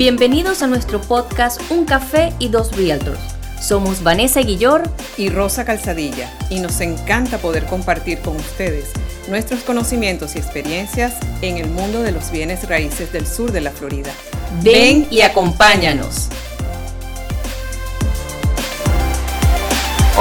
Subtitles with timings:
[0.00, 3.20] Bienvenidos a nuestro podcast Un Café y Dos Realtors.
[3.60, 4.82] Somos Vanessa Guillor
[5.18, 8.94] y Rosa Calzadilla y nos encanta poder compartir con ustedes
[9.28, 13.72] nuestros conocimientos y experiencias en el mundo de los bienes raíces del sur de la
[13.72, 14.10] Florida.
[14.62, 16.30] Ven y acompáñanos.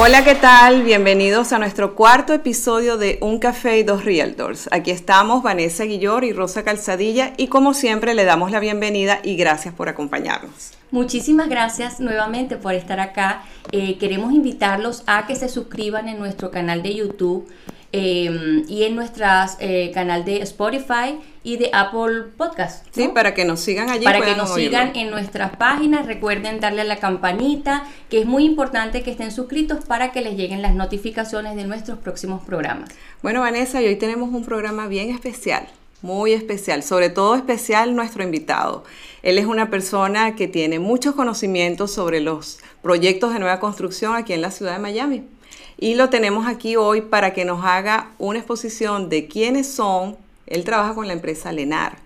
[0.01, 0.83] Hola, ¿qué tal?
[0.83, 4.69] Bienvenidos a nuestro cuarto episodio de Un Café y Dos Realtors.
[4.71, 9.35] Aquí estamos Vanessa Guillor y Rosa Calzadilla y como siempre le damos la bienvenida y
[9.35, 10.71] gracias por acompañarnos.
[10.91, 13.43] Muchísimas gracias nuevamente por estar acá.
[13.73, 17.49] Eh, queremos invitarlos a que se suscriban en nuestro canal de YouTube
[17.91, 19.25] Em, y en nuestro
[19.59, 21.17] eh, canal de Spotify
[21.49, 22.85] y de Apple Podcast.
[22.91, 24.03] Sí, para que nos sigan allí.
[24.03, 26.05] Para que nos sigan en nuestras páginas.
[26.05, 30.37] Recuerden darle a la campanita, que es muy importante que estén suscritos para que les
[30.37, 32.89] lleguen las notificaciones de nuestros próximos programas.
[33.23, 35.67] Bueno, Vanessa, y hoy tenemos un programa bien especial.
[36.03, 38.83] Muy especial, sobre todo especial nuestro invitado.
[39.23, 44.33] Él es una persona que tiene muchos conocimientos sobre los proyectos de nueva construcción aquí
[44.33, 45.23] en la ciudad de Miami
[45.81, 50.17] y lo tenemos aquí hoy para que nos haga una exposición de quiénes son.
[50.49, 51.97] Él trabaja con la empresa Lenar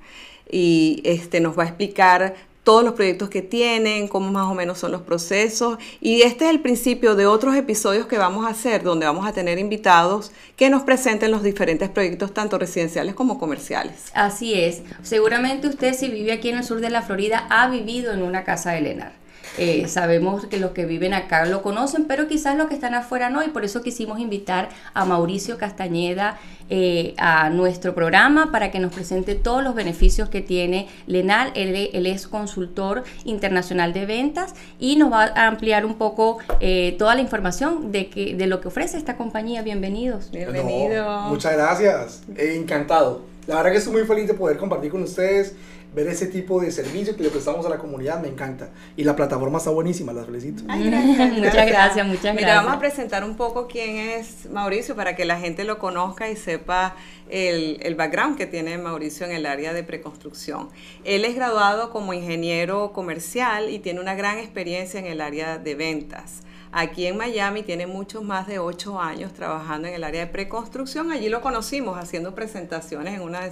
[0.50, 4.80] y este, nos va a explicar todos los proyectos que tienen, cómo más o menos
[4.80, 5.78] son los procesos.
[6.00, 9.34] Y este es el principio de otros episodios que vamos a hacer, donde vamos a
[9.34, 14.12] tener invitados que nos presenten los diferentes proyectos, tanto residenciales como comerciales.
[14.14, 14.82] Así es.
[15.02, 18.44] Seguramente usted si vive aquí en el sur de la Florida ha vivido en una
[18.44, 19.23] casa de Lenar.
[19.58, 23.30] Eh, sabemos que los que viven acá lo conocen, pero quizás los que están afuera
[23.30, 26.40] no, y por eso quisimos invitar a Mauricio Castañeda
[26.70, 31.52] eh, a nuestro programa para que nos presente todos los beneficios que tiene Lenal.
[31.56, 31.74] Él,
[32.06, 37.22] es consultor internacional de ventas y nos va a ampliar un poco eh, toda la
[37.22, 39.62] información de, que, de lo que ofrece esta compañía.
[39.62, 40.32] Bienvenidos.
[40.32, 41.22] Bienvenido.
[41.30, 42.24] muchas gracias.
[42.36, 43.22] encantado.
[43.46, 45.56] La verdad que estoy muy feliz de poder compartir con ustedes
[45.94, 48.70] ver ese tipo de servicio que le prestamos a la comunidad me encanta.
[48.96, 50.64] Y la plataforma está buenísima, las felicito.
[50.68, 52.36] muchas gracias, muchas gracias.
[52.36, 56.30] Mira, vamos a presentar un poco quién es Mauricio para que la gente lo conozca
[56.30, 56.96] y sepa
[57.30, 60.70] el, el background que tiene Mauricio en el área de preconstrucción.
[61.04, 65.76] Él es graduado como ingeniero comercial y tiene una gran experiencia en el área de
[65.76, 66.44] ventas.
[66.76, 71.12] Aquí en Miami tiene muchos más de ocho años trabajando en el área de preconstrucción.
[71.12, 73.52] Allí lo conocimos haciendo presentaciones en uno de,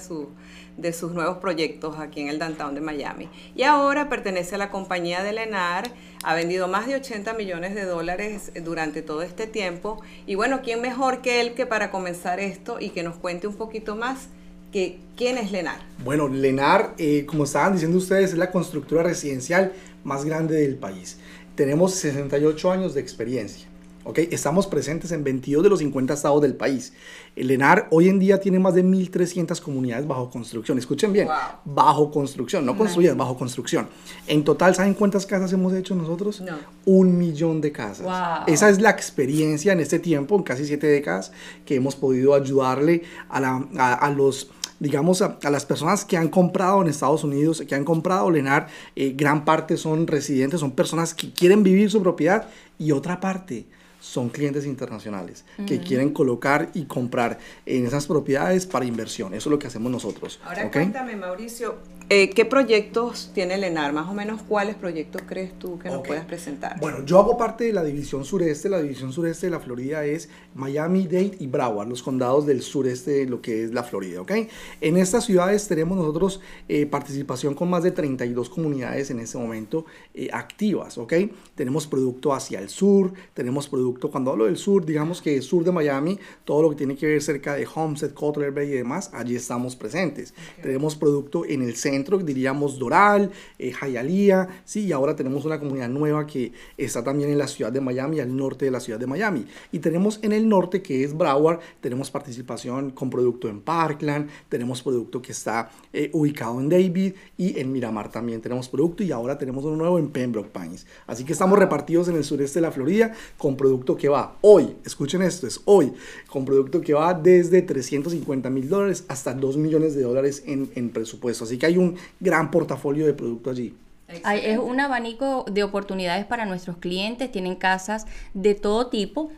[0.78, 3.30] de sus nuevos proyectos aquí en el downtown de Miami.
[3.56, 5.84] Y ahora pertenece a la compañía de Lenar,
[6.24, 10.02] ha vendido más de 80 millones de dólares durante todo este tiempo.
[10.26, 13.53] Y bueno, ¿quién mejor que él que para comenzar esto y que nos cuente un
[13.66, 14.27] poquito más?
[14.72, 15.81] Que, ¿Quién es Lenar?
[16.03, 19.73] Bueno, Lenar, eh, como estaban diciendo ustedes, es la constructora residencial
[20.03, 21.17] más grande del país
[21.55, 23.67] tenemos 68 años de experiencia.
[24.03, 24.28] ¿Okay?
[24.31, 26.94] Estamos presentes en 22 de los 50 estados del país.
[27.35, 30.78] El ENAR hoy en día tiene más de 1.300 comunidades bajo construcción.
[30.78, 31.28] Escuchen bien,
[31.66, 33.88] bajo construcción, no construidas, bajo construcción.
[34.28, 36.41] En total, ¿saben cuántas casas hemos hecho nosotros?
[36.41, 36.57] No.
[36.85, 38.07] Un millón de casas.
[38.47, 41.31] Esa es la experiencia en este tiempo, en casi siete décadas,
[41.66, 43.57] que hemos podido ayudarle a, la,
[43.94, 44.50] a los
[44.81, 49.13] digamos, a, las personas que han comprado en Estados Unidos, que han comprado Lenar, eh,
[49.16, 52.47] gran parte son residentes, son personas que quieren vivir su propiedad
[52.79, 53.67] y otra parte
[54.01, 59.34] son clientes internacionales que quieren colocar y comprar en esas propiedades para inversión.
[59.35, 60.39] Eso es lo que hacemos nosotros.
[60.44, 61.78] Ahora cuéntame, Mauricio,
[62.13, 63.94] eh, ¿qué proyectos tiene Lenar?
[63.94, 66.77] Más o menos, ¿cuáles proyectos crees tú que nos puedas presentar?
[66.81, 68.67] Bueno, yo hago parte de la división sureste.
[68.67, 73.25] La división sureste de la Florida es Miami-Dade y Broward, los condados del sureste de
[73.27, 74.33] lo que es la Florida, ¿ok?
[74.81, 79.85] En estas ciudades tenemos nosotros eh, participación con más de 32 comunidades en este momento
[80.13, 81.13] eh, activas, ¿ok?
[81.55, 85.72] Tenemos producto hacia el sur, tenemos producto, cuando hablo del sur, digamos que sur de
[85.72, 89.38] Miami, todo lo que tiene que ver cerca de Homestead, Cutler Bay y demás, allí
[89.38, 90.33] estamos presentes.
[90.61, 95.89] Tenemos producto en el centro diríamos Doral, eh, Hialeah, sí, y ahora tenemos una comunidad
[95.89, 99.07] nueva que está también en la ciudad de Miami, al norte de la ciudad de
[99.07, 99.45] Miami.
[99.72, 104.81] Y tenemos en el norte, que es Broward, tenemos participación con producto en Parkland, tenemos
[104.81, 109.38] producto que está eh, ubicado en David y en Miramar también tenemos producto y ahora
[109.38, 110.85] tenemos uno nuevo en Pembroke Pines.
[111.08, 114.76] Así que estamos repartidos en el sureste de la Florida con producto que va hoy,
[114.85, 115.93] escuchen esto, es hoy,
[116.28, 120.90] con producto que va desde 350 mil dólares hasta 2 millones de dólares en, en
[120.90, 121.43] presupuesto.
[121.43, 123.76] Así que hay un gran portafolio de productos allí.
[124.08, 129.32] es un abanico de oportunidades para nuestros clientes, tienen casas de todo tipo,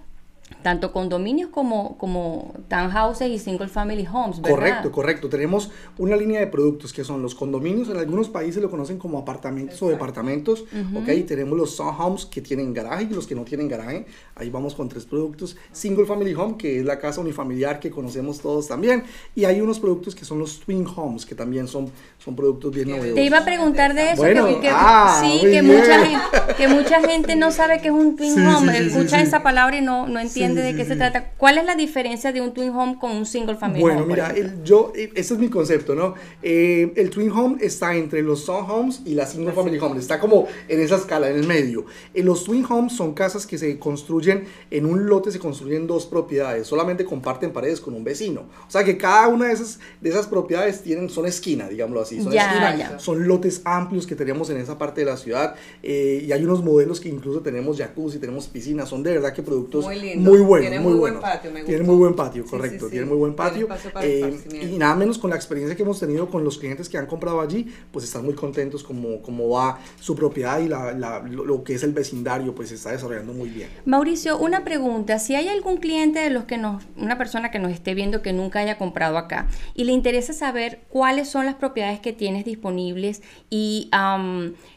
[0.63, 4.55] tanto condominios como, como townhouses y single family homes, ¿verdad?
[4.55, 5.29] Correcto, correcto.
[5.29, 9.19] Tenemos una línea de productos que son los condominios, en algunos países lo conocen como
[9.19, 10.65] apartamentos o departamentos,
[10.95, 11.09] ¿ok?
[11.27, 14.05] Tenemos los townhomes que tienen garaje y los que no tienen garaje,
[14.35, 15.55] ahí vamos con tres productos.
[15.71, 19.03] Single family home, que es la casa unifamiliar que conocemos todos también,
[19.35, 22.89] y hay unos productos que son los twin homes, que también son, son productos bien
[22.89, 23.15] novedosos.
[23.15, 26.23] Te iba a preguntar de eso, Bueno, que, que- ah, sí, que mucha, gente,
[26.57, 29.23] que mucha gente no sabe qué es un twin Sí, home, sí, sí, escucha sí.
[29.23, 30.97] esa palabra y no, no entiende Sí, de sí, qué se sí.
[30.97, 31.31] trata.
[31.37, 34.15] ¿Cuál es la diferencia de un twin home con un single family Bueno, home?
[34.15, 36.15] por mira, el, yo, eh, ese es mi concepto, ¿no?
[36.41, 40.47] Eh, el Twin Home está entre los townhomes y la Single Family Home, está como
[40.67, 41.85] en esa escala, en el medio.
[42.13, 46.05] Eh, los Twin Homes son casas que se construyen en un lote, se construyen dos
[46.05, 48.41] propiedades, solamente comparten paredes con un vecino.
[48.67, 52.21] O sea que cada una de esas, de esas propiedades tienen, son esquina, digámoslo así,
[52.21, 52.99] son Ya, esquina, ya.
[52.99, 56.63] son lotes amplios que tenemos en esa parte de la ciudad eh, y hay unos
[56.63, 60.69] modelos que incluso tenemos jacuzzi, tenemos piscina, son de verdad que productos Muy muy buenos,
[60.69, 61.83] Tiene muy, muy buen patio, me gustó.
[61.83, 62.91] muy buen patio, correcto, sí, sí.
[62.91, 64.01] tienen muy buen Tiene patio.
[64.01, 64.39] eh,
[64.71, 67.41] y nada menos con la experiencia que hemos tenido con los clientes que han comprado
[67.41, 71.63] allí, pues están muy contentos como, como va su propiedad y la, la- lo, lo
[71.63, 73.69] que es el vecindario, pues se está desarrollando muy bien.
[73.85, 75.19] Mauricio, una pregunta.
[75.19, 78.33] Si hay algún cliente de los que nos, una persona que nos esté viendo que
[78.33, 83.21] nunca haya comprado acá y le interesa saber cuáles son las propiedades que tienes disponibles
[83.49, 83.89] y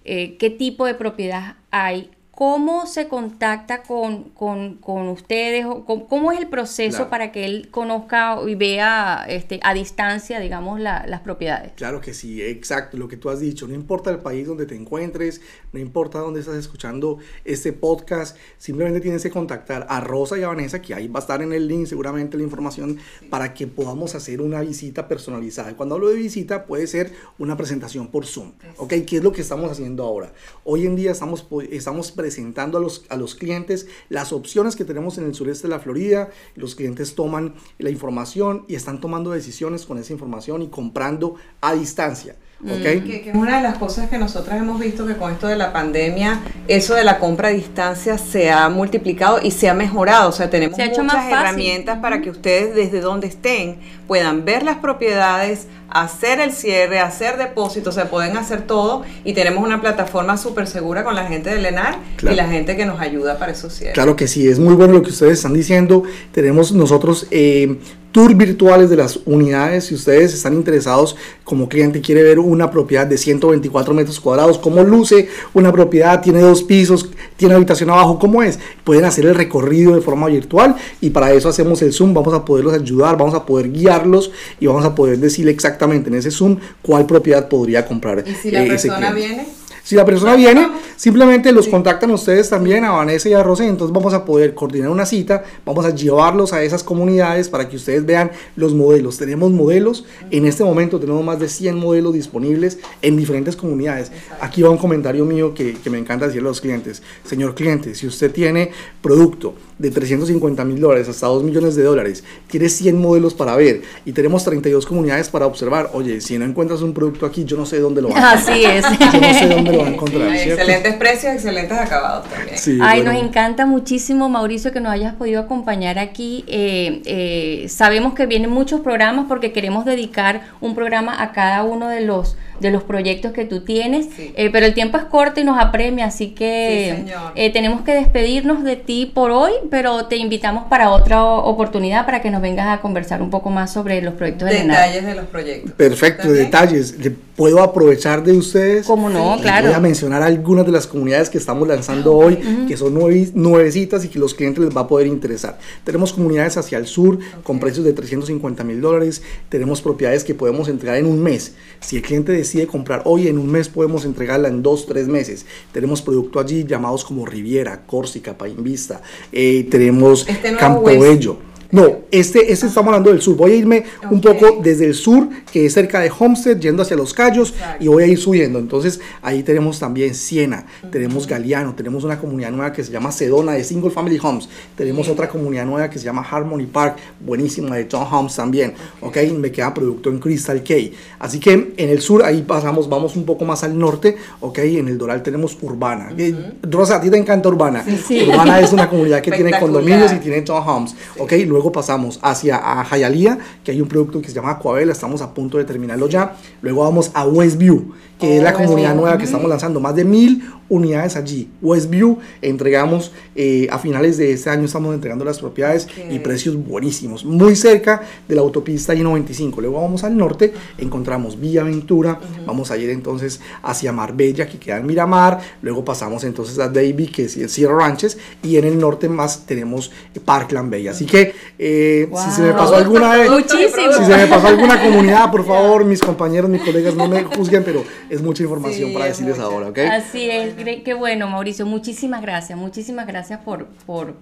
[0.04, 5.64] eh, qué tipo de propiedad hay, ¿cómo se contacta con, con- con ustedes?
[5.86, 7.10] ¿Cómo, cómo es el proceso Claro.
[7.10, 11.72] para que él conozca y vea este, a distancia, digamos, la- las propiedades?
[11.76, 14.74] Claro que sí, exacto, lo que tú has dicho, no importa el país donde te
[14.76, 15.40] encuentres,
[15.72, 17.16] no importa dónde estás escuchando
[17.46, 21.22] este podcast, simplemente tienes que contactar a Rosa y a Vanessa, que ahí va a
[21.22, 22.98] estar en el link seguramente la información
[23.30, 25.74] para que podamos hacer una visita personalizada.
[25.74, 28.92] Cuando hablo de visita puede ser una presentación por Zoom, ¿ok?
[29.06, 30.34] ¿Qué es lo que estamos haciendo ahora?
[30.64, 35.18] Hoy en día estamos, estamos presentando a los, a los clientes las opciones que tenemos
[35.18, 39.86] en el sureste de la Florida, los clientes toman la información y están tomando decisiones
[39.86, 42.36] con esa información y comprando a distancia.
[42.64, 42.82] ¿ok?
[42.82, 45.56] Que, que es una de las cosas que nosotros hemos visto que con esto de
[45.56, 50.30] la pandemia, eso de la compra a distancia se ha multiplicado y se ha mejorado.
[50.30, 54.44] O sea, tenemos Se ha hecho muchas herramientas para que ustedes desde donde estén puedan
[54.44, 59.64] ver las propiedades, hacer el cierre, hacer depósitos, o sea, pueden hacer todo y tenemos
[59.64, 62.34] una plataforma súper segura con la gente de Lenar Claro.
[62.34, 63.94] y la gente que nos ayuda para esos cierres.
[63.94, 66.02] Claro que sí, es muy bueno lo que ustedes están diciendo.
[66.32, 67.78] Tenemos nosotros eh,
[68.12, 69.84] tours virtuales de las unidades.
[69.84, 74.82] Si ustedes están interesados como cliente, quiere ver una propiedad de 124 metros cuadrados, cómo
[74.82, 78.58] luce una propiedad, tiene dos pisos, tiene habitación abajo, cómo es.
[78.84, 82.14] Pueden hacer el recorrido de forma virtual y para eso hacemos el Zoom.
[82.14, 84.30] Vamos a poderlos ayudar, vamos a poder guiarlos
[84.60, 88.24] y vamos a poder decirle exactamente en ese Zoom cuál propiedad podría comprar.
[88.26, 89.28] Y si la eh, persona cliente.
[89.28, 89.46] viene,
[89.82, 93.94] Si la persona viene, simplemente los contactan ustedes también a Vanessa y a Rosé, entonces
[93.94, 98.04] vamos a poder coordinar una cita, vamos a llevarlos a esas comunidades para que ustedes
[98.04, 99.16] vean los modelos.
[99.16, 104.10] Tenemos modelos, en este momento tenemos más de 100 modelos disponibles en diferentes comunidades.
[104.40, 107.02] Aquí va un comentario mío que, que me encanta decirle a los clientes.
[107.24, 112.24] Señor cliente, si usted tiene producto de 350 mil dólares hasta 2 millones de dólares,
[112.48, 116.80] tiene 100 modelos para ver y tenemos 32 comunidades para observar, oye, si no encuentras
[116.82, 118.84] un producto aquí, yo no sé dónde lo van a Así es.
[118.98, 120.34] yo no sé dónde lo va a encontrar.
[120.34, 122.56] excelentes precios, excelentes acabados también.
[122.58, 123.12] Sí, Ay, bueno.
[123.18, 126.44] nos encanta muchísimo, Mauricio, que nos hayas podido acompañar aquí.
[126.48, 131.88] Eh, eh, sabemos que vienen muchos programas porque queremos dedicar un programa a cada uno
[131.88, 134.32] de los de los proyectos que tú tienes, Sí.
[134.36, 137.04] eh, pero el tiempo es corto y nos apremia, así Sí, que
[137.34, 142.22] eh, tenemos que despedirnos de ti por hoy, pero te invitamos para otra oportunidad para
[142.22, 144.76] que nos vengas a conversar un poco más sobre los proyectos de Lenar.
[144.88, 145.72] Detalles de los proyectos.
[145.72, 146.44] Perfecto, ¿Está bien?
[146.44, 146.98] detalles.
[146.98, 148.86] ¿Le ¿Puedo aprovechar de ustedes?
[148.86, 149.36] ¿Cómo no?
[149.42, 149.66] Claro.
[149.66, 154.02] Voy a mencionar algunas de las comunidades que estamos lanzando hoy, que son nueve- nuevecitas
[154.06, 155.58] y que los clientes les va a poder interesar.
[155.84, 159.22] Tenemos comunidades hacia el sur con precios de 350 mil dólares.
[159.50, 161.54] Tenemos propiedades que podemos entregar en un mes.
[161.80, 165.46] Si el cliente decide comprar hoy, en un mes podemos entregarla en dos, tres meses.
[165.72, 169.02] Tenemos producto allí llamados como Riviera, Córsica, Painvista.
[169.32, 171.00] Eh, tenemos Este nuevo Campo West.
[171.00, 171.38] Bello.
[171.70, 173.36] No, este, este estamos hablando del sur.
[173.36, 176.96] Voy a irme un poco desde el sur, que es cerca de Homestead, yendo hacia
[176.96, 177.84] los Cayos, Exacto.
[177.84, 178.58] y voy a ir subiendo.
[178.58, 183.52] Entonces, ahí tenemos también Siena, tenemos Galeano, tenemos una comunidad nueva que se llama Sedona
[183.52, 187.88] de Single Family Homes, tenemos otra comunidad nueva que se llama Harmony Park, buenísima de
[187.90, 188.74] John Homes también.
[189.00, 190.92] Ok, me queda producto en Crystal Cay.
[191.18, 194.16] Así que en el sur, ahí pasamos, vamos un poco más al norte.
[194.40, 196.12] Ok, en el Doral tenemos Urbana.
[196.16, 197.84] Eh, Rosa, a ti te encanta Urbana.
[198.06, 198.22] Sí.
[198.28, 200.94] Urbana es una comunidad que tiene condominios y tiene townhomes.
[201.18, 205.22] Ok, luego pasamos hacia a Hialeah, que hay un producto que se llama Coabela, estamos
[205.22, 206.36] a punto de terminarlo ya.
[206.60, 210.04] Luego vamos a Westview, que es la Oh, comunidad nueva que estamos lanzando, más de
[210.04, 211.48] mil unidades allí.
[211.62, 217.24] Westview entregamos eh, a finales de este año, estamos entregando las propiedades y precios buenísimos,
[217.24, 219.60] muy cerca de la autopista I-95.
[219.60, 224.78] Luego vamos al norte, encontramos Villa Aventura, vamos a ir entonces hacia Marbella, que queda
[224.78, 229.08] en Miramar, luego pasamos entonces a Davie, que es Sierra Ranches, y en el norte
[229.08, 229.92] más tenemos
[230.24, 230.88] Parkland Bay.
[230.88, 233.14] Así que eh, si se me pasó alguna
[233.46, 237.64] si se me pasó alguna comunidad, por favor, mis compañeros, mis colegas, no me juzguen,
[237.64, 239.78] pero es mucha información para decirles ahora, ¿ok?
[239.90, 244.14] Así es, qué bueno, Mauricio, muchísimas gracias, muchísimas gracias por, por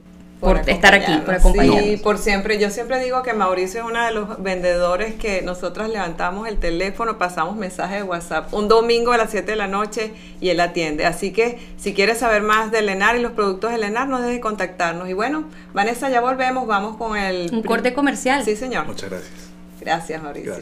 [0.44, 1.84] por, estar aquí, por acompañarnos.
[1.84, 2.58] Sí, por siempre.
[2.58, 7.18] Yo siempre digo que Mauricio es uno de los vendedores que nosotros levantamos el teléfono,
[7.18, 11.06] pasamos mensajes de WhatsApp un domingo a las 7 de la noche y él atiende.
[11.06, 14.34] Así que si quieres saber más de Lenar y los productos de Lenar, no dejes
[14.34, 15.08] de contactarnos.
[15.08, 17.50] Y bueno, Vanessa, ya volvemos, vamos con el...
[17.52, 18.44] Un corte comercial.
[18.44, 18.86] Sí, señor.
[18.86, 19.50] Muchas gracias.
[19.80, 20.54] Gracias, Mauricio.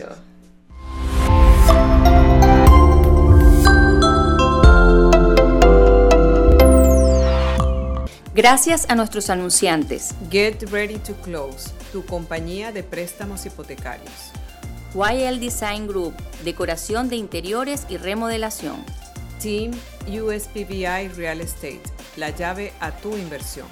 [8.34, 10.14] Gracias a nuestros anunciantes.
[10.30, 14.32] Get Ready to Close, tu compañía de préstamos hipotecarios.
[14.94, 18.76] YL Design Group, decoración de interiores y remodelación.
[19.38, 19.72] Team
[20.08, 21.82] USPBI Real Estate,
[22.16, 23.66] la llave a tu inversión.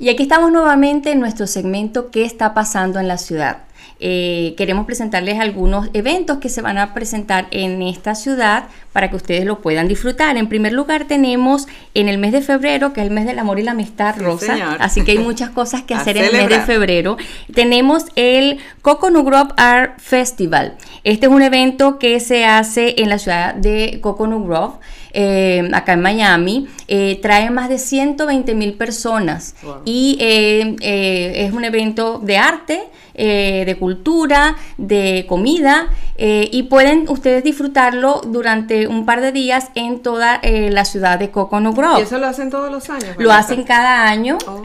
[0.00, 3.67] Y aquí estamos nuevamente en nuestro segmento ¿Qué está pasando en la ciudad?
[4.00, 9.16] Eh, queremos presentarles algunos eventos que se van a presentar en esta ciudad para que
[9.16, 10.36] ustedes lo puedan disfrutar.
[10.36, 13.58] En primer lugar tenemos en el mes de febrero, que es el mes del amor
[13.58, 16.60] y la amistad, Rosa, así que hay muchas cosas que hacer en el mes de
[16.60, 17.16] febrero.
[17.52, 20.76] Tenemos el Coconut Grove Art Festival.
[21.02, 24.74] Este es un evento que se hace en la ciudad de Coconut Grove.
[25.12, 32.20] Eh, acá en Miami, eh, trae más de 120 mil personas y es un evento
[32.22, 32.82] de arte
[33.20, 39.70] eh, de cultura, de comida, eh, y pueden ustedes disfrutarlo durante un par de días
[39.74, 41.98] en toda eh, la ciudad de Coconut Grove.
[41.98, 43.16] ¿Y eso lo hacen todos los años?
[43.18, 44.62] Lo hacen cada año, oh.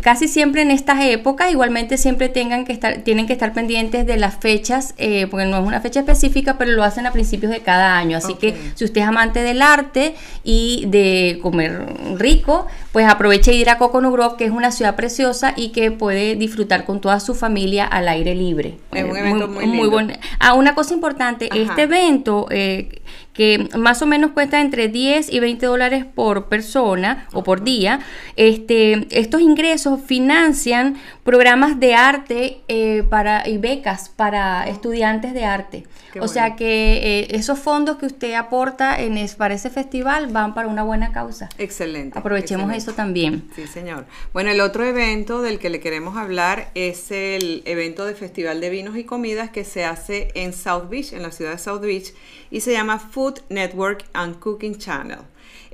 [0.00, 4.16] casi siempre en estas épocas, igualmente siempre tengan que estar, tienen que estar pendientes de
[4.16, 4.94] las fechas,
[5.30, 8.32] porque no es una fecha específica, pero lo hacen a principios de cada año, así
[8.32, 11.84] que si usted es amante del arte y de comer
[12.16, 16.34] rico, pues aproveche ir a Coconut Grove, que es una ciudad preciosa y que puede
[16.34, 18.76] disfrutar con toda su familia al aire libre.
[18.92, 20.14] Es un evento muy, muy, bueno.
[20.38, 23.02] Ah, una cosa importante, este evento eh,
[23.32, 27.98] que más o menos cuesta entre 10 y 20 dólares por persona o por día,
[28.36, 35.84] este, estos ingresos financian programas de arte eh, para, y becas para estudiantes de arte.
[36.20, 40.68] o sea que eh, esos fondos que usted aporta en para ese festival van para
[40.68, 41.48] una buena causa.
[41.56, 42.18] Excelente.
[42.18, 43.48] Aprovechemos eso también.
[43.54, 44.04] Sí, señor.
[44.32, 48.68] Bueno, el otro evento del que le queremos hablar es el evento de Festival de
[48.68, 52.12] Vinos y Comidas que se hace en South Beach, en la ciudad de South Beach,
[52.50, 55.20] y se llama Food Network and Cooking Channel.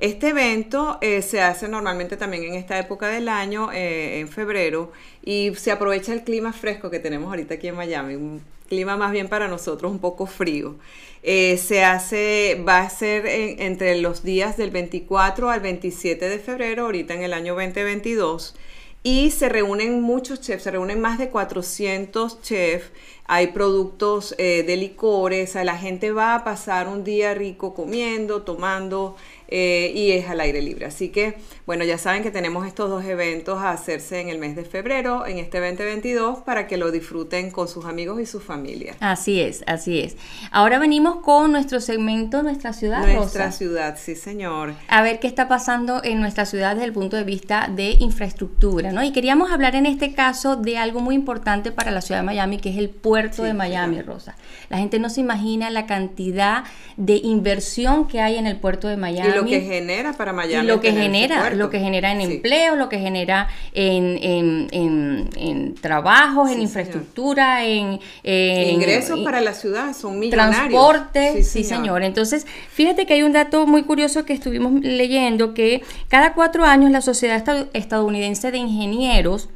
[0.01, 4.91] Este evento eh, se hace normalmente también en esta época del año, eh, en febrero,
[5.23, 9.11] y se aprovecha el clima fresco que tenemos ahorita aquí en Miami, un clima más
[9.11, 10.73] bien para nosotros un poco frío.
[11.21, 16.85] Eh, se hace, va a ser entre los días del 24 al 27 de febrero,
[16.85, 18.55] ahorita en el año 2022
[19.03, 22.91] y se reúnen muchos chefs, se reúnen más de 400 chefs,
[23.25, 29.15] hay productos de licores, la gente va a pasar un día rico comiendo, tomando,
[29.53, 30.85] eh, y es al aire libre.
[30.85, 34.55] Así que, bueno, ya saben que tenemos estos dos eventos a hacerse en el mes
[34.55, 38.95] de febrero, en este 2022, para que lo disfruten con sus amigos y su familia.
[39.01, 40.15] Así es, así es.
[40.51, 43.05] Ahora venimos con nuestro segmento Nuestra Ciudad.
[43.05, 44.73] Nuestra ciudad, sí, señor.
[44.87, 48.93] A ver qué está pasando en nuestra ciudad desde el punto de vista de infraestructura,
[48.93, 49.03] ¿no?
[49.03, 52.57] Y queríamos hablar en este caso de algo muy importante para la ciudad de Miami,
[52.57, 54.37] que es el puerto de Miami, Rosa.
[54.69, 56.63] La gente no se imagina la cantidad
[56.95, 60.67] de inversión que hay en el puerto de Miami lo que genera para Miami.
[60.67, 66.61] lo que genera, lo que genera en empleo, lo que genera en, en, trabajos, en
[66.61, 70.55] infraestructura, en, ingresos para la ciudad, son millonarios.
[70.55, 72.03] Transporte, sí, señor.
[72.03, 76.91] Entonces, fíjate que hay un dato muy curioso que estuvimos leyendo, que cada cuatro años
[76.91, 77.43] la Sociedad
[77.73, 79.49] Estadounidense de Ingenieros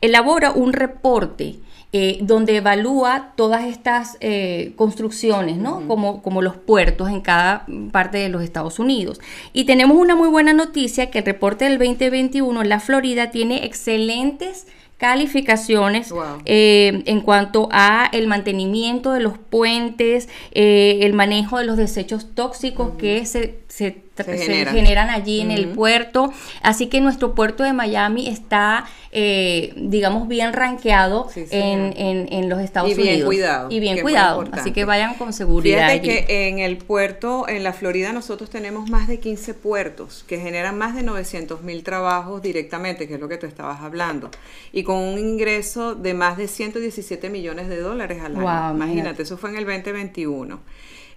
[0.00, 1.56] elabora un reporte
[1.90, 5.88] eh, donde evalúa todas estas eh, construcciones, ¿no?
[5.88, 9.22] como, como los puertos en cada parte de los Estados Unidos.
[9.54, 13.64] Y tenemos una muy buena noticia que el reporte del 2021 en la Florida tiene
[13.64, 14.66] excelentes
[14.98, 16.12] calificaciones
[16.44, 22.96] eh, en cuanto a el mantenimiento de los puentes, el manejo de los desechos tóxicos
[22.98, 25.10] que se, se se, generan.
[25.10, 26.32] allí en el puerto.
[26.62, 33.08] Así que nuestro puerto de Miami está, eh, digamos, bien rankeado en, los Estados Unidos.
[33.08, 33.70] Y bien cuidado.
[33.70, 34.44] Y bien cuidado.
[34.52, 35.88] Así que vayan con seguridad.
[35.88, 40.38] Fíjate que en el puerto, en la Florida, nosotros tenemos más de 15 puertos que
[40.38, 44.30] generan más de 900 mil trabajos directamente, que es lo que tú estabas hablando.
[44.72, 48.74] Y con un ingreso de más de 117 millones de dólares al año.
[48.74, 50.60] imagínate, eso fue en el 2021.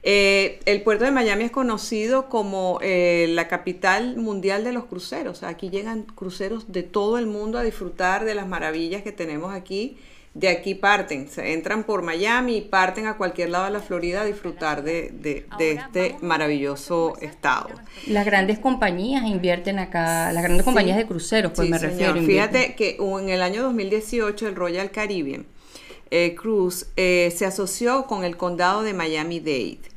[0.03, 5.43] Eh, el puerto de Miami es conocido como eh, la capital mundial de los cruceros.
[5.43, 9.98] Aquí llegan cruceros de todo el mundo a disfrutar de las maravillas que tenemos aquí.
[10.34, 14.22] De aquí parten, se entran por Miami y parten a cualquier lado de la Florida
[14.22, 17.67] a disfrutar de, este maravilloso estado.
[18.08, 22.15] Las grandes compañías invierten acá, las grandes compañías de cruceros, pues me refiero.
[22.24, 25.46] Fíjate que en el año 2018 el Royal Caribbean
[26.12, 29.90] eh, Cruise se asoció con el condado de Miami-Dade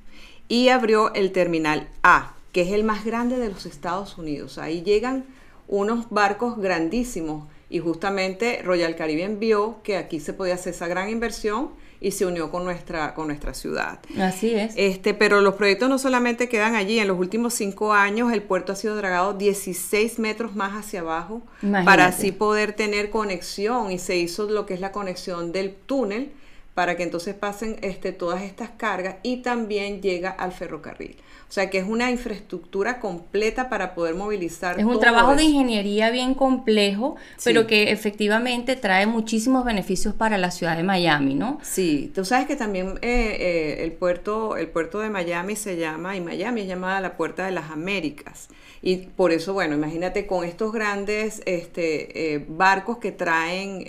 [0.48, 4.58] y abrió el terminal A, que es el más grande de los Estados Unidos.
[4.58, 5.24] Ahí llegan
[5.66, 11.08] unos barcos grandísimos y justamente Royal Caribbean vio que aquí se podía hacer esa gran
[11.08, 11.70] inversión
[12.00, 13.98] y se unió con nuestra, con nuestra ciudad.
[14.20, 14.74] Así es.
[14.76, 18.72] Este, pero los proyectos no solamente quedan allí, en los últimos cinco años el puerto
[18.72, 21.40] ha sido dragado 16 metros más hacia abajo
[21.84, 26.32] para así poder tener conexión y se hizo lo que es la conexión del túnel
[26.74, 31.16] para que entonces pasen este, todas estas cargas y también llega al ferrocarril.
[31.48, 34.78] O sea que es una infraestructura completa para poder movilizar.
[34.80, 37.14] Es un trabajo de ingeniería bien complejo,
[37.44, 41.60] pero que efectivamente trae muchísimos beneficios para la ciudad de Miami, ¿no?
[41.62, 46.16] Sí, tú sabes que también eh, eh, el, puerto, el puerto de Miami se llama,
[46.16, 48.48] y Miami es llamada la Puerta de las Américas.
[48.82, 53.84] Y por eso, bueno, imagínate con estos grandes este, eh, barcos que traen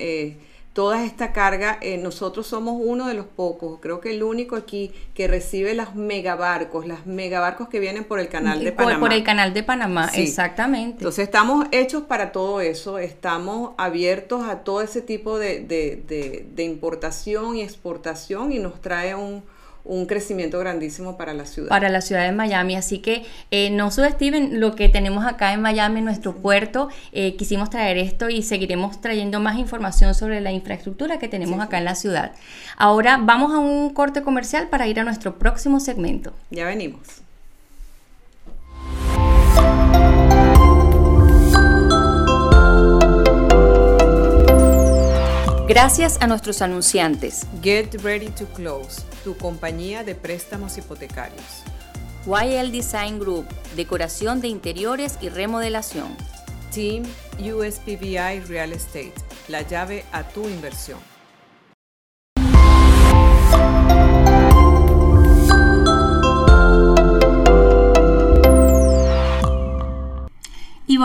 [0.75, 4.91] toda esta carga, eh, nosotros somos uno de los pocos, creo que el único aquí
[5.13, 8.99] que recibe los megabarcos, las megabarcos que vienen por el canal de Panamá.
[8.99, 10.97] Por el canal de Panamá, exactamente.
[10.97, 17.55] Entonces estamos hechos para todo eso, estamos abiertos a todo ese tipo de, de importación
[17.55, 19.43] y exportación y nos trae un,
[19.85, 21.69] un crecimiento grandísimo para la ciudad.
[21.69, 25.61] Para la ciudad de Miami, así que eh, no subestimen lo que tenemos acá en
[25.61, 26.89] Miami, en nuestro puerto.
[27.11, 31.77] Eh, quisimos traer esto y seguiremos trayendo más información sobre la infraestructura que tenemos acá
[31.77, 32.33] en la ciudad.
[32.77, 36.33] Ahora vamos a un corte comercial para ir a nuestro próximo segmento.
[36.49, 37.24] Ya venimos.
[45.67, 47.47] Gracias a nuestros anunciantes.
[47.63, 51.63] Get Ready to Close, tu compañía de préstamos hipotecarios.
[52.27, 56.15] YL Design Group, decoración de interiores y remodelación.
[56.71, 57.03] Team
[57.39, 59.15] USPBI Real Estate,
[59.47, 60.99] la llave a tu inversión.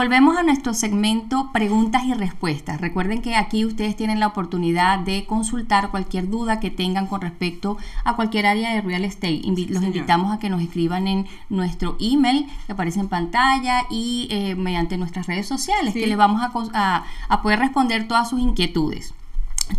[0.00, 2.80] Volvemos a nuestro segmento preguntas y respuestas.
[2.80, 7.76] Recuerden que aquí ustedes tienen la oportunidad de consultar cualquier duda que tengan con respecto
[8.02, 9.42] a cualquier área de real estate.
[9.68, 14.54] los invitamos a que nos escriban en nuestro email que aparece en pantalla y eh,
[14.54, 16.40] mediante nuestras redes sociales que les vamos
[16.72, 17.04] a,
[17.42, 19.12] poder responder todas sus inquietudes.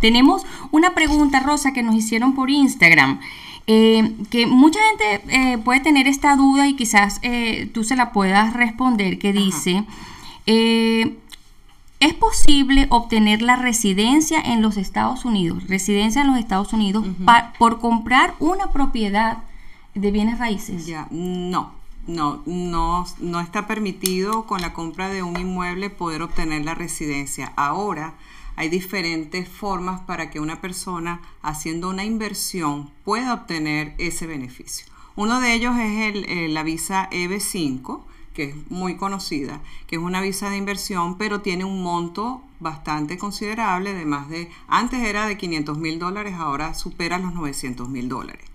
[0.02, 3.20] Tenemos una pregunta, Rosa, que nos hicieron por Instagram.
[3.68, 8.12] Eh, que mucha gente eh, puede tener esta duda y quizás eh, tú se la
[8.12, 9.84] puedas responder, que dice,
[10.46, 17.06] ¿es posible obtener la residencia en los Estados Unidos, residencia en los Estados Unidos,
[17.58, 19.40] por comprar una propiedad
[19.94, 20.86] de bienes raíces?
[20.86, 21.80] Ya, no.
[22.08, 27.54] No, no, no está permitido con la compra de un inmueble poder obtener la residencia.
[27.56, 28.16] Ahora,
[28.56, 34.88] hay diferentes formas para que una persona haciendo una inversión pueda obtener ese beneficio.
[35.16, 38.02] Uno de ellos es el, la visa EB5,
[38.34, 43.18] que es muy conocida, que es una visa de inversión, pero tiene un monto bastante
[43.18, 48.08] considerable, de más de, antes era de 500 mil dólares, ahora supera los 900 mil
[48.08, 48.46] dólares.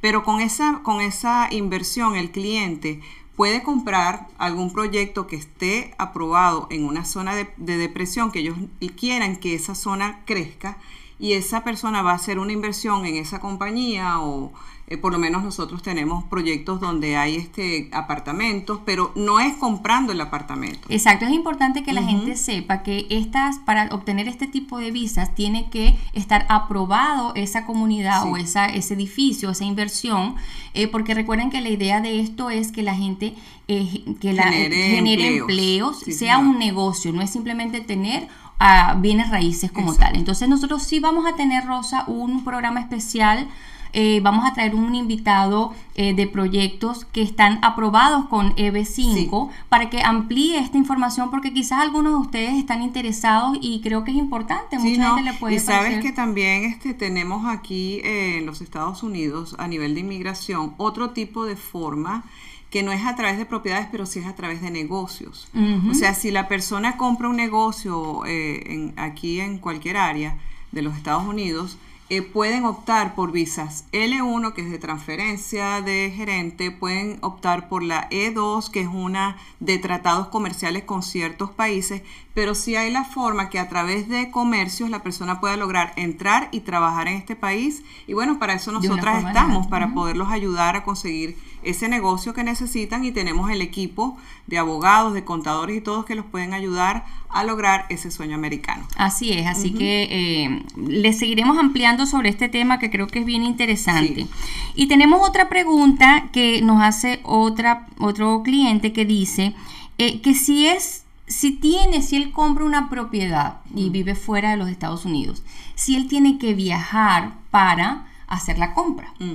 [0.00, 3.00] Pero con esa, con esa inversión el cliente
[3.40, 8.58] puede comprar algún proyecto que esté aprobado en una zona de, depresión, que ellos
[8.96, 10.76] quieran que esa zona crezca
[11.18, 14.52] y esa persona va a hacer una inversión en esa compañía o
[14.90, 20.10] eh, por lo menos nosotros tenemos proyectos donde hay este apartamentos, pero no es comprando
[20.10, 20.80] el apartamento.
[20.88, 25.32] Exacto, es importante que la gente sepa que estas para obtener este tipo de visas
[25.36, 30.34] tiene que estar aprobado esa comunidad o esa, ese edificio, esa inversión,
[30.74, 33.36] eh, porque recuerden que la idea de esto es que la gente
[33.68, 38.26] eh, que la, genere, empleos, sea un negocio, no es simplemente tener
[38.58, 40.16] a bienes raíces como tal.
[40.16, 43.46] Entonces nosotros sí vamos a tener, Rosa, un programa especial
[43.92, 49.90] eh, vamos a traer un invitado eh, de proyectos que están aprobados con EB5 para
[49.90, 54.16] que amplíe esta información porque quizás algunos de ustedes están interesados y creo que es
[54.16, 54.78] importante.
[54.78, 59.02] Mucha gente le puede Y sabes que también este, tenemos aquí eh, en los Estados
[59.02, 62.24] Unidos a nivel de inmigración otro tipo de forma
[62.70, 65.48] que no es a través de propiedades, pero sí es a través de negocios.
[65.90, 70.36] O sea, si la persona compra un negocio en, aquí en cualquier área
[70.70, 71.78] de los Estados Unidos,
[72.10, 73.84] eh, pueden optar por visas.
[73.92, 79.36] L1, que es de transferencia de gerente, pueden optar por la E2, que es una
[79.60, 82.02] de tratados comerciales con ciertos países,
[82.34, 86.48] pero sí hay la forma que a través de comercios la persona pueda lograr entrar
[86.50, 87.84] y trabajar en este país.
[88.08, 93.04] Y bueno, para eso nosotras estamos, para poderlos ayudar a conseguir ese negocio que necesitan
[93.04, 97.44] y tenemos el equipo de abogados, de contadores y todos que los pueden ayudar a
[97.44, 98.86] lograr ese sueño americano.
[98.96, 103.26] Así es, así que eh, les seguiremos ampliando sobre este tema que creo que es
[103.26, 104.26] bien interesante.
[104.74, 109.54] Y tenemos otra pregunta que nos hace otra, otro cliente que dice
[109.98, 114.56] eh, que si es, si tiene, si él compra una propiedad y vive fuera de
[114.56, 115.42] los Estados Unidos,
[115.74, 119.12] si él tiene que viajar para hacer la compra.
[119.18, 119.34] Mm.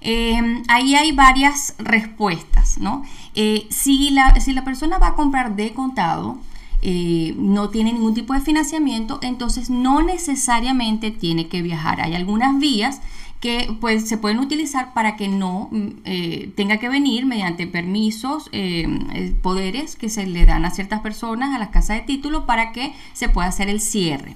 [0.00, 3.04] Em, ahí hay varias respuestas, ¿no?
[3.34, 6.38] Eh, si, la, si la persona va a comprar de contado,
[6.82, 12.00] eh, no tiene ningún tipo de financiamiento, entonces no necesariamente tiene que viajar.
[12.00, 13.00] Hay algunas vías
[13.40, 18.50] que pues, se pueden utilizar para que no mm, eh, tenga que venir mediante permisos,
[18.52, 22.72] eh, poderes que se le dan a ciertas personas a las casas de título para
[22.72, 24.34] que se pueda hacer el cierre.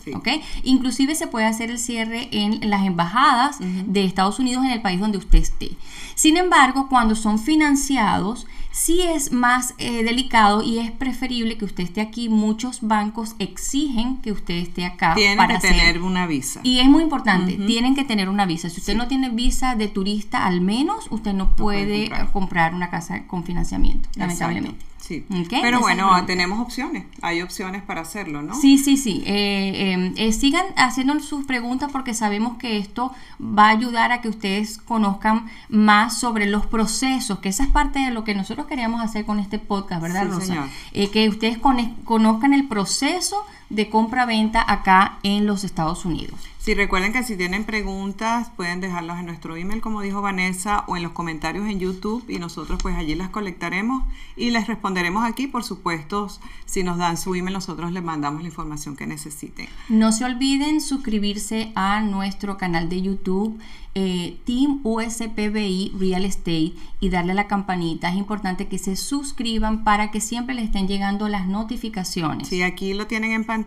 [0.63, 4.99] Inclusive se puede hacer el cierre en las embajadas de Estados Unidos en el país
[4.99, 5.71] donde usted esté.
[6.15, 11.85] Sin embargo, cuando son financiados, sí es más eh, delicado y es preferible que usted
[11.85, 12.29] esté aquí.
[12.29, 15.15] Muchos bancos exigen que usted esté acá.
[15.15, 16.61] Tienen que tener una visa.
[16.65, 18.69] Y es muy importante, tienen que tener una visa.
[18.69, 22.75] Si usted no tiene visa de turista, al menos usted no puede, comprar.
[22.75, 24.85] una casa con financiamiento, lamentablemente.
[25.07, 25.23] Sí.
[25.51, 28.55] Pero bueno, tenemos opciones, hay opciones para hacerlo, ¿no?
[28.55, 29.23] Sí, sí, sí.
[29.27, 34.23] Eh, em, eh, sigan haciendo sus preguntas porque sabemos que esto va a ayudar a
[34.23, 38.67] que ustedes conozcan más sobre los procesos, que esa es parte de lo que nosotros
[38.67, 40.69] queríamos hacer con este podcast, ¿verdad, Rosa?
[40.93, 46.39] Eh, que ustedes conozcan el proceso de compra-venta acá en los Estados Unidos.
[46.65, 50.97] Sí, recuerden que si tienen preguntas pueden dejarlas en nuestro email, como dijo Vanessa, o
[50.97, 54.03] en los comentarios en YouTube y nosotros pues allí las colectaremos
[54.35, 55.47] y les responderemos aquí.
[55.47, 56.29] Por supuesto,
[56.65, 59.69] si nos dan su email, nosotros les mandamos la información que necesiten.
[59.91, 63.61] No se olviden suscribirse a nuestro canal de YouTube.
[63.97, 68.09] Eh, Team USPBI Real Estate y darle a la campanita.
[68.09, 72.49] Es importante que se suscriban para que siempre les estén llegando las notificaciones.
[72.49, 73.64] Sí, aquí lo tienen en pantalla,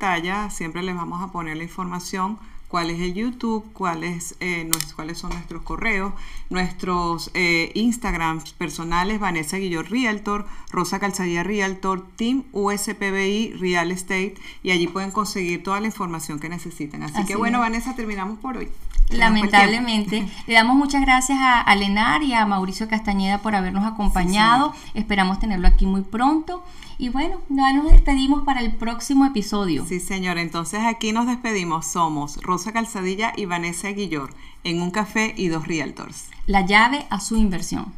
[0.49, 5.31] siempre les vamos a poner la información cuál es el YouTube, cuáles eh, cuáles son
[5.31, 6.13] nuestros correos,
[6.49, 14.71] nuestros eh, Instagrams personales, Vanessa Guillor Realtor, Rosa Calzadilla Realtor, Team USPBI Real Estate, y
[14.71, 17.03] allí pueden conseguir toda la información que necesiten.
[17.03, 18.69] Así, que bueno, Vanessa, terminamos por hoy.
[19.09, 20.27] Lamentablemente.
[20.47, 24.73] Le damos muchas gracias a, Lenar y a Mauricio Castañeda por habernos acompañado.
[24.93, 26.63] Esperamos tenerlo aquí muy pronto.
[26.97, 29.85] Y bueno, ya nos despedimos para el próximo episodio.
[29.85, 30.37] Sí, señor.
[30.37, 31.85] Entonces aquí nos despedimos.
[31.85, 34.31] Somos Rosa Calzadilla y Vanessa Guillor
[34.63, 36.25] en un café y dos realtors.
[36.45, 37.93] La llave a su inversión.